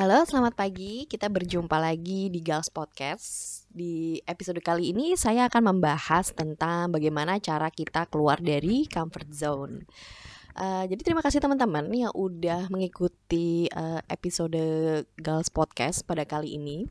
[0.00, 1.04] Halo, selamat pagi.
[1.04, 3.68] Kita berjumpa lagi di Gals Podcast.
[3.68, 9.84] Di episode kali ini saya akan membahas tentang bagaimana cara kita keluar dari comfort zone.
[10.56, 14.56] Uh, jadi terima kasih teman-teman yang udah mengikuti uh, episode
[15.20, 16.88] Gals Podcast pada kali ini.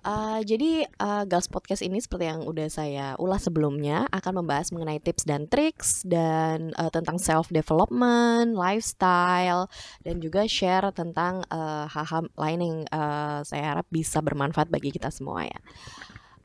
[0.00, 4.96] Uh, jadi uh, Gals Podcast ini seperti yang udah saya ulas sebelumnya akan membahas mengenai
[4.96, 9.68] tips dan triks dan uh, tentang self development, lifestyle
[10.00, 15.12] dan juga share tentang hal-hal uh, lain yang uh, saya harap bisa bermanfaat bagi kita
[15.12, 15.60] semua ya.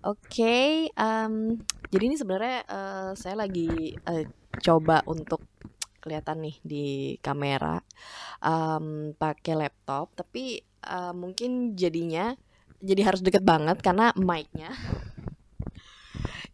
[0.06, 0.70] Oke, okay,
[1.02, 1.58] um,
[1.90, 4.22] jadi ini sebenarnya uh, saya lagi uh,
[4.62, 5.42] coba untuk
[5.98, 6.86] kelihatan nih di
[7.26, 7.82] kamera
[8.44, 12.38] um, pakai laptop, tapi uh, mungkin jadinya
[12.82, 14.72] jadi harus deket banget karena mic-nya.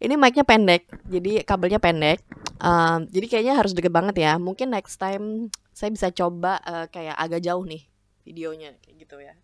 [0.02, 2.22] Ini mic-nya pendek jadi kabelnya pendek.
[2.62, 4.38] Um, jadi kayaknya harus deket banget ya.
[4.38, 7.82] Mungkin next time saya bisa coba uh, kayak agak jauh nih
[8.26, 9.34] videonya kayak gitu ya.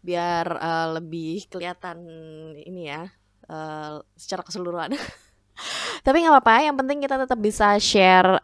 [0.00, 1.98] Biar uh, lebih kelihatan
[2.56, 3.10] ini ya
[3.48, 4.94] uh, secara keseluruhan
[6.06, 8.38] Tapi nggak apa-apa, yang penting kita tetap bisa share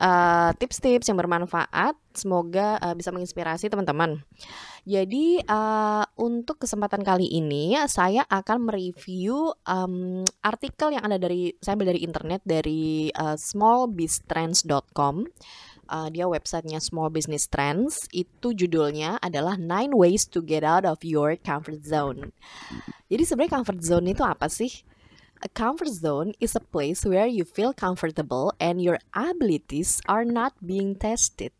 [0.58, 1.94] tips-tips uh, yang bermanfaat.
[2.12, 4.20] Semoga uh, bisa menginspirasi teman-teman.
[4.82, 11.78] Jadi uh, untuk kesempatan kali ini saya akan mereview um, artikel yang ada dari saya
[11.78, 15.30] ambil dari internet dari uh, smallbiztrends.com.
[15.92, 18.08] Uh, dia websitenya Small Business Trends.
[18.10, 22.32] Itu judulnya adalah Nine Ways to Get Out of Your Comfort Zone.
[23.12, 24.72] Jadi sebenarnya comfort zone itu apa sih?
[25.42, 30.54] A comfort zone is a place where you feel comfortable and your abilities are not
[30.62, 31.50] being tested.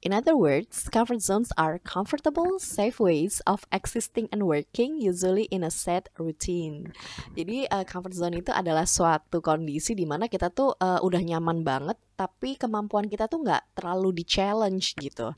[0.00, 5.60] In other words, comfort zones are comfortable, safe ways of existing and working, usually in
[5.60, 6.96] a set routine.
[7.36, 11.60] Jadi uh, comfort zone itu adalah suatu kondisi di mana kita tuh uh, udah nyaman
[11.60, 15.36] banget, tapi kemampuan kita tuh nggak terlalu di challenge gitu.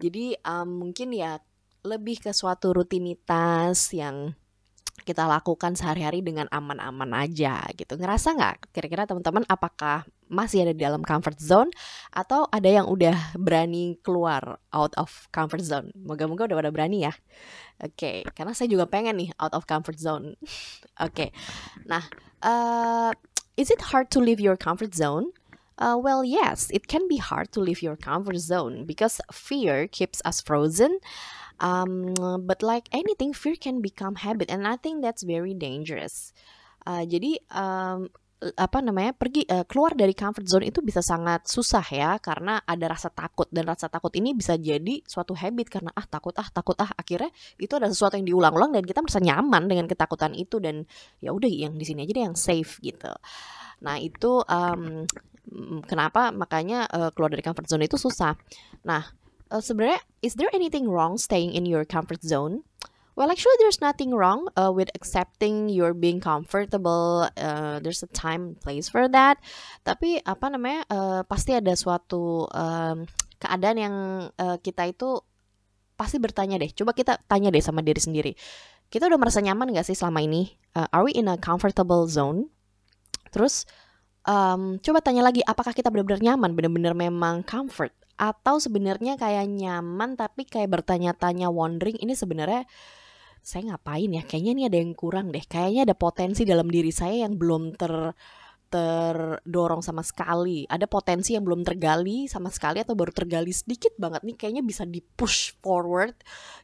[0.00, 1.36] Jadi um, mungkin ya
[1.84, 4.32] lebih ke suatu rutinitas yang
[5.02, 7.98] kita lakukan sehari-hari dengan aman-aman aja gitu.
[7.98, 11.72] Ngerasa nggak kira-kira teman-teman apakah masih ada di dalam comfort zone
[12.12, 15.90] atau ada yang udah berani keluar out of comfort zone?
[15.96, 17.12] Moga-moga udah pada berani ya.
[17.78, 20.34] Oke, okay, karena saya juga pengen nih out of comfort zone.
[20.42, 20.50] Oke,
[20.98, 21.28] okay.
[21.86, 22.02] nah,
[22.42, 23.14] uh,
[23.54, 25.30] is it hard to leave your comfort zone?
[25.78, 30.18] Uh, well, yes, it can be hard to leave your comfort zone because fear keeps
[30.26, 30.98] us frozen.
[31.58, 32.14] Um,
[32.46, 36.32] but like anything, fear can become habit, and I think that's very dangerous.
[36.86, 38.06] Uh, jadi um,
[38.38, 42.94] apa namanya pergi uh, keluar dari comfort zone itu bisa sangat susah ya karena ada
[42.94, 46.78] rasa takut dan rasa takut ini bisa jadi suatu habit karena ah takut ah takut
[46.78, 50.86] ah akhirnya itu ada sesuatu yang diulang-ulang dan kita merasa nyaman dengan ketakutan itu dan
[51.18, 53.10] ya udah yang di sini aja deh yang safe gitu.
[53.82, 55.02] Nah itu um,
[55.82, 58.38] kenapa makanya uh, keluar dari comfort zone itu susah.
[58.86, 59.02] Nah
[59.50, 62.64] uh, sebenarnya is there anything wrong staying in your comfort zone?
[63.18, 67.26] Well, actually, there's nothing wrong uh, with accepting you're being comfortable.
[67.34, 69.42] Uh, there's a time and place for that.
[69.82, 70.86] Tapi apa namanya?
[70.86, 73.10] Uh, pasti ada suatu um,
[73.42, 73.94] keadaan yang
[74.38, 75.18] uh, kita itu
[75.98, 76.70] pasti bertanya deh.
[76.70, 78.32] Coba kita tanya deh sama diri sendiri.
[78.86, 80.54] Kita udah merasa nyaman gak sih selama ini?
[80.78, 82.46] Uh, are we in a comfortable zone?
[83.34, 83.66] Terus
[84.30, 87.90] um, coba tanya lagi, apakah kita benar-benar nyaman, benar-benar memang comfort?
[88.18, 92.66] Atau sebenarnya kayak nyaman tapi kayak bertanya-tanya wondering ini sebenarnya
[93.40, 94.22] saya ngapain ya?
[94.26, 95.40] Kayaknya ini ada yang kurang deh.
[95.40, 98.12] Kayaknya ada potensi dalam diri saya yang belum ter
[98.68, 100.68] terdorong sama sekali.
[100.68, 104.84] Ada potensi yang belum tergali sama sekali atau baru tergali sedikit banget nih kayaknya bisa
[104.84, 106.12] di push forward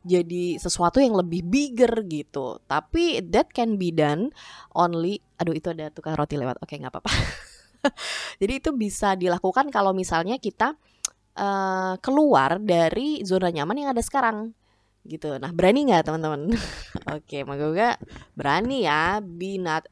[0.04, 2.60] jadi sesuatu yang lebih bigger gitu.
[2.68, 4.28] Tapi that can be done
[4.76, 6.60] only aduh itu ada tukang roti lewat.
[6.60, 7.10] Oke nggak apa-apa.
[8.40, 10.76] Jadi itu bisa dilakukan kalau misalnya kita
[11.38, 14.54] uh, keluar dari zona nyaman yang ada sekarang
[15.04, 15.36] gitu.
[15.36, 16.56] Nah, berani nggak teman-teman?
[17.14, 18.00] Oke, okay, moga
[18.32, 19.20] berani ya.
[19.20, 19.84] Be not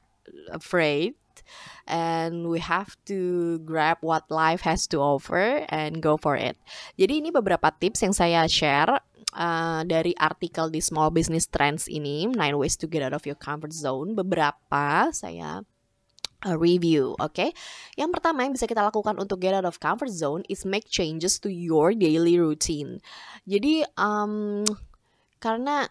[0.49, 1.15] afraid
[1.87, 6.57] and we have to grab what life has to offer and go for it.
[6.97, 9.03] Jadi ini beberapa tips yang saya share
[9.35, 13.38] uh, dari artikel di Small Business Trends ini, Nine Ways to Get Out of Your
[13.38, 14.15] Comfort Zone.
[14.15, 15.67] Beberapa saya
[16.43, 17.35] a review, oke?
[17.35, 17.50] Okay?
[17.94, 21.39] Yang pertama yang bisa kita lakukan untuk get out of comfort zone is make changes
[21.39, 22.99] to your daily routine.
[23.47, 24.67] Jadi um,
[25.43, 25.87] karena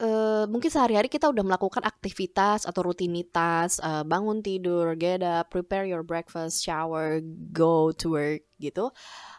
[0.00, 5.84] uh, mungkin sehari-hari kita udah melakukan aktivitas atau rutinitas, uh, bangun tidur, get up, prepare
[5.84, 7.20] your breakfast, shower,
[7.52, 8.88] go to work gitu,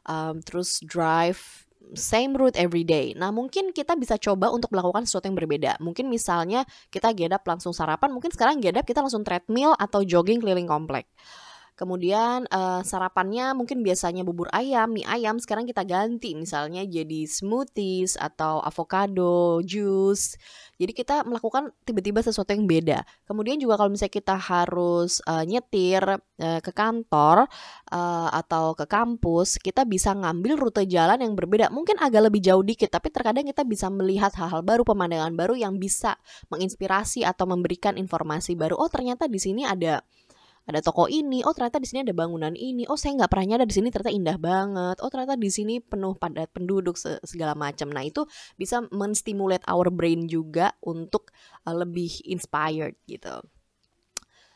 [0.06, 3.12] um, terus drive same route every day.
[3.18, 5.72] Nah, mungkin kita bisa coba untuk melakukan sesuatu yang berbeda.
[5.84, 10.06] Mungkin misalnya kita get up langsung sarapan, mungkin sekarang get up kita langsung treadmill atau
[10.06, 11.10] jogging keliling komplek.
[11.82, 18.22] Kemudian uh, sarapannya mungkin biasanya bubur ayam, mie ayam, sekarang kita ganti misalnya jadi smoothies
[18.22, 20.38] atau avocado juice.
[20.78, 23.02] Jadi kita melakukan tiba-tiba sesuatu yang beda.
[23.26, 27.50] Kemudian juga kalau misalnya kita harus uh, nyetir uh, ke kantor
[27.90, 31.74] uh, atau ke kampus, kita bisa ngambil rute jalan yang berbeda.
[31.74, 35.82] Mungkin agak lebih jauh dikit, tapi terkadang kita bisa melihat hal-hal baru, pemandangan baru yang
[35.82, 36.14] bisa
[36.54, 38.78] menginspirasi atau memberikan informasi baru.
[38.78, 40.06] Oh, ternyata di sini ada
[40.70, 43.68] ada toko ini, oh ternyata di sini ada bangunan ini, oh saya nggak pernah nyadar
[43.68, 47.90] di sini ternyata indah banget, oh ternyata di sini penuh padat penduduk segala macam.
[47.90, 48.24] Nah itu
[48.56, 51.34] bisa menstimulate our brain juga untuk
[51.66, 53.42] uh, lebih inspired gitu.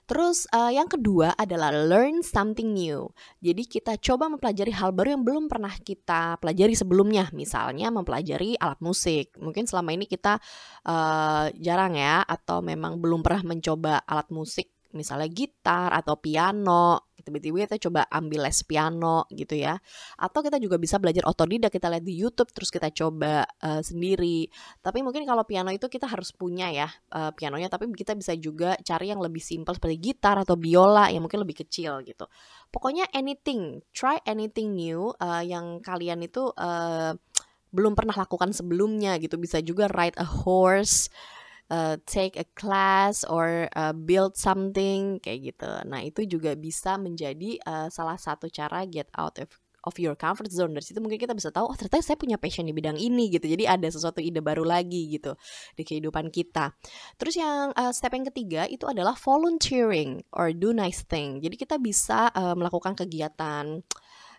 [0.06, 3.10] Terus uh, yang kedua adalah learn something new.
[3.42, 7.34] Jadi kita coba mempelajari hal baru yang belum pernah kita pelajari sebelumnya.
[7.34, 9.34] Misalnya mempelajari alat musik.
[9.42, 10.38] Mungkin selama ini kita
[10.86, 17.66] uh, jarang ya atau memang belum pernah mencoba alat musik misalnya gitar atau piano tiba-tiba
[17.66, 19.82] kita coba ambil les piano gitu ya.
[20.22, 24.46] Atau kita juga bisa belajar otodidak kita lihat di YouTube terus kita coba uh, sendiri.
[24.86, 26.88] Tapi mungkin kalau piano itu kita harus punya ya
[27.18, 27.68] uh, pianonya.
[27.68, 31.66] Tapi kita bisa juga cari yang lebih simpel seperti gitar atau biola yang mungkin lebih
[31.66, 32.30] kecil gitu.
[32.70, 37.18] Pokoknya anything try anything new uh, yang kalian itu uh,
[37.74, 39.42] belum pernah lakukan sebelumnya gitu.
[39.42, 41.10] Bisa juga ride a horse
[41.70, 45.72] uh, take a class or uh, build something kayak gitu.
[45.86, 49.50] Nah, itu juga bisa menjadi uh, salah satu cara get out of
[49.86, 50.74] of your comfort zone.
[50.74, 53.46] Dari situ mungkin kita bisa tahu oh ternyata saya punya passion di bidang ini gitu.
[53.46, 55.38] Jadi ada sesuatu ide baru lagi gitu
[55.78, 56.74] di kehidupan kita.
[57.22, 61.40] Terus yang uh, step yang ketiga itu adalah volunteering or do nice thing.
[61.40, 63.86] Jadi kita bisa uh, melakukan kegiatan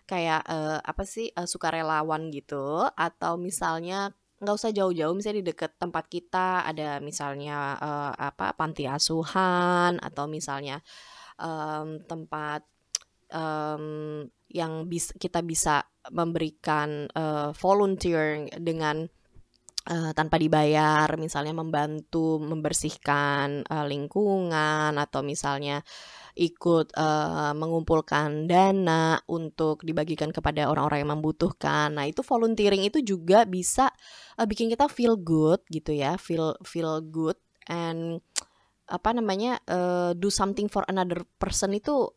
[0.07, 5.81] kayak uh, apa sih uh, sukarelawan gitu atau misalnya nggak usah jauh-jauh misalnya di dekat
[5.81, 10.77] tempat kita ada misalnya uh, apa panti asuhan atau misalnya
[11.41, 12.61] um, tempat
[13.33, 19.09] um, yang bis, kita bisa memberikan uh, volunteer dengan
[19.89, 25.81] uh, tanpa dibayar misalnya membantu membersihkan uh, lingkungan atau misalnya
[26.37, 31.97] ikut uh, mengumpulkan dana untuk dibagikan kepada orang-orang yang membutuhkan.
[31.97, 33.89] Nah, itu volunteering itu juga bisa
[34.37, 37.35] uh, bikin kita feel good gitu ya, feel feel good
[37.65, 38.21] and
[38.87, 42.07] apa namanya uh, do something for another person itu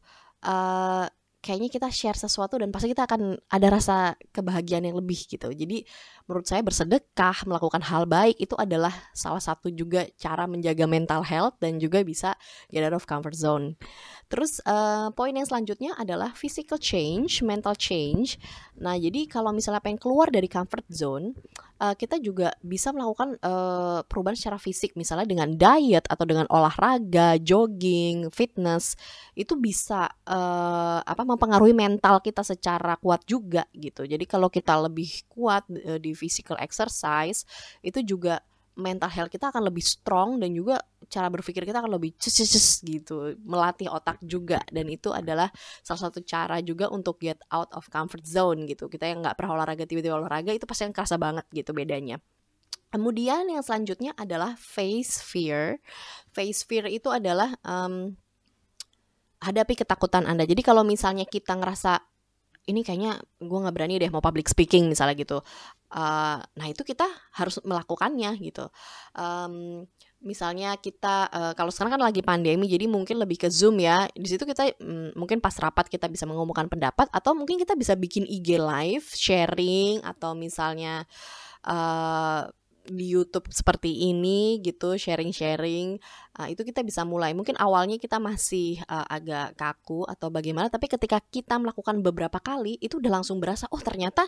[0.47, 1.09] uh,
[1.41, 5.49] kayaknya kita share sesuatu dan pasti kita akan ada rasa kebahagiaan yang lebih gitu.
[5.49, 5.89] Jadi
[6.29, 11.57] menurut saya bersedekah, melakukan hal baik itu adalah salah satu juga cara menjaga mental health
[11.59, 12.37] dan juga bisa
[12.69, 13.81] get out of comfort zone.
[14.31, 18.39] Terus uh, poin yang selanjutnya adalah physical change, mental change.
[18.79, 21.35] Nah, jadi kalau misalnya pengen keluar dari comfort zone,
[21.81, 27.41] uh, kita juga bisa melakukan uh, perubahan secara fisik misalnya dengan diet atau dengan olahraga,
[27.43, 28.95] jogging, fitness
[29.35, 34.03] itu bisa uh, apa mempengaruhi mental kita secara kuat juga gitu.
[34.03, 37.47] Jadi kalau kita lebih kuat uh, di physical exercise
[37.81, 38.43] itu juga
[38.81, 40.81] mental health kita akan lebih strong dan juga
[41.11, 43.37] cara berpikir kita akan lebih cus gitu.
[43.45, 44.65] Melatih otak juga.
[44.73, 45.53] Dan itu adalah
[45.85, 48.89] salah satu cara juga untuk get out of comfort zone gitu.
[48.89, 52.19] Kita yang nggak pernah olahraga tiba-tiba olahraga itu pasti yang kerasa banget gitu bedanya.
[52.91, 55.79] Kemudian yang selanjutnya adalah face fear.
[56.35, 58.19] Face fear itu adalah um,
[59.41, 60.45] hadapi ketakutan anda.
[60.45, 62.01] Jadi kalau misalnya kita ngerasa
[62.69, 65.41] ini kayaknya gue nggak berani deh mau public speaking misalnya gitu
[65.95, 67.07] uh, nah itu kita
[67.37, 68.71] harus melakukannya gitu.
[69.15, 69.85] Um,
[70.21, 74.07] misalnya kita uh, kalau sekarang kan lagi pandemi jadi mungkin lebih ke zoom ya.
[74.15, 77.99] Di situ kita um, mungkin pas rapat kita bisa mengumumkan pendapat atau mungkin kita bisa
[77.99, 81.05] bikin IG live sharing atau misalnya
[81.67, 82.47] uh,
[82.91, 85.97] di YouTube seperti ini gitu sharing-sharing
[86.37, 87.33] uh, itu kita bisa mulai.
[87.33, 92.77] Mungkin awalnya kita masih uh, agak kaku atau bagaimana tapi ketika kita melakukan beberapa kali
[92.83, 94.27] itu udah langsung berasa oh ternyata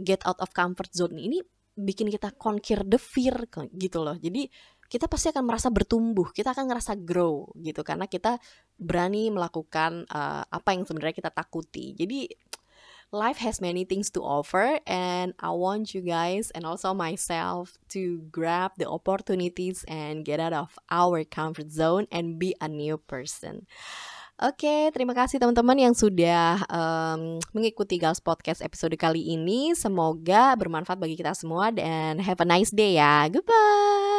[0.00, 1.44] get out of comfort zone ini
[1.78, 3.46] bikin kita conquer the fear
[3.76, 4.18] gitu loh.
[4.18, 4.50] Jadi
[4.88, 7.84] kita pasti akan merasa bertumbuh kita akan ngerasa grow gitu.
[7.86, 8.40] Karena kita
[8.74, 11.94] berani melakukan uh, apa yang sebenarnya kita takuti.
[11.94, 12.26] Jadi
[13.10, 18.20] life has many things to offer and I want you guys and also myself to
[18.30, 23.64] grab the opportunities and get out of our comfort zone and be a new person.
[24.38, 29.74] Oke, okay, terima kasih teman-teman yang sudah um, mengikuti Gals Podcast episode kali ini.
[29.74, 33.26] Semoga bermanfaat bagi kita semua dan have a nice day ya.
[33.26, 34.17] Goodbye.